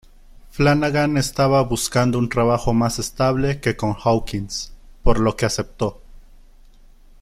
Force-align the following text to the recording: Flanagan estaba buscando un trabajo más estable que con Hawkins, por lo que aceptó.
Flanagan 0.49 1.15
estaba 1.17 1.61
buscando 1.61 2.17
un 2.17 2.27
trabajo 2.27 2.73
más 2.73 2.97
estable 2.97 3.59
que 3.61 3.75
con 3.77 3.93
Hawkins, 3.93 4.73
por 5.03 5.19
lo 5.19 5.35
que 5.35 5.45
aceptó. 5.45 6.01